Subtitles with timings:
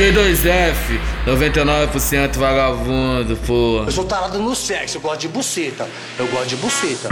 [0.00, 3.84] DJ2F, 99% vagabundo, porra.
[3.84, 5.86] Eu sou tarado no sexo, eu gosto de buceta.
[6.18, 7.10] Eu gosto de buceta.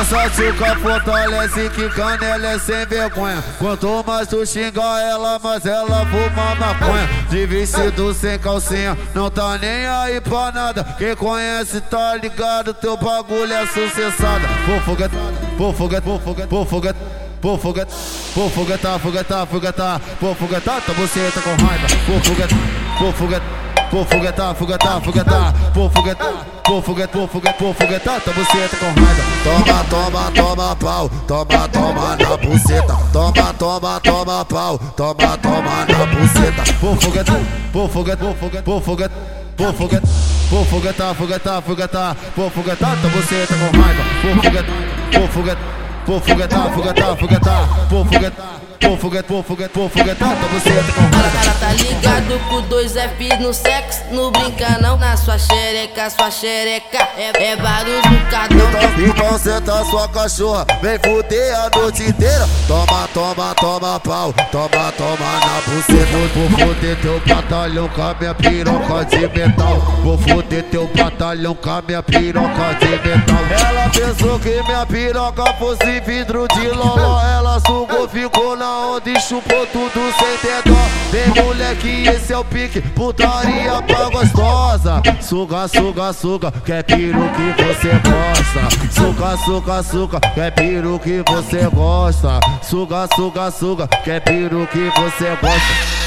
[0.00, 3.44] Essa tchuca fortalece que canela é sem vergonha.
[3.58, 7.06] Quanto mais tu xinga ela, mais ela fuma maconha.
[7.28, 10.84] De vestido sem calcinha, não tá nem aí pra nada.
[10.96, 14.48] Quem conhece tá ligado, teu bagulho é sucessada.
[14.64, 15.14] Pô, foguete,
[15.58, 16.98] pô, foguete, pô, foguete, pô, foguete.
[17.42, 17.92] Pô, foguete,
[18.36, 21.88] pô, foguetar, foguetar, foguetar, pô, foguetar, tá você tá com raiva.
[22.06, 22.54] Pô, foguete,
[22.96, 23.44] pô, foguete,
[23.90, 28.76] pô, foguetar, foguetar, foguetar, pô, foguetar, pô, foguete, pô, foguete, pô, foguetar, tá você tá
[28.76, 29.22] com raiva.
[29.42, 32.96] Toma, toma, toma pau, toma, toma na buceta.
[33.12, 36.74] Toma, toma, toma pau, toma, toma na buceta.
[36.80, 37.32] Pô, foguete,
[37.72, 39.14] pô, foguete, pô, foguete, pô, foguete.
[39.56, 40.06] Pô, foguete,
[40.48, 44.02] pô, foguetar, foguetar, foguetar, pô, tá você tá com raiva.
[44.22, 44.70] Pô, foguete,
[45.12, 45.82] pô, foguete.
[46.04, 50.92] Pô, foguetar, foguetar, foguetar, pô, foguetar, pô, foguete, pô, foguete, pô, foguetar, tá você tá
[50.92, 55.38] com Ela, ela tá ligado com dois F no sexo, não brinca não na sua
[55.38, 58.58] xereca, sua xereca é, é vários no cadão.
[58.98, 62.48] Então senta sua cachorra, vem fuder a noite inteira.
[62.66, 66.02] Toma, toma, toma pau, toma, toma na buceta.
[66.34, 69.78] Vou fuder teu batalhão com a minha piroca de metal.
[70.02, 73.68] Vou fuder teu batalhão com a minha piroca de metal.
[73.68, 77.20] Ela pensou que minha piroca fosse vidro de loló.
[77.22, 80.76] Ela sugou, ficou na onde chupou tudo sem ter dó.
[81.10, 85.02] Vem moleque, esse é o pique, putaria pra gostosa.
[85.20, 88.92] Suga, suga, suga, que é piro que você gosta.
[88.92, 92.40] Suga, suga, suga, que é piro que você gosta.
[92.62, 96.02] Suga, suga, suga, que é piro que você gosta.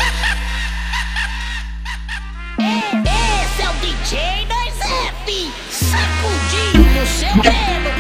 [2.58, 7.95] Esse é o DJ 2F, sacudindo seu dedo.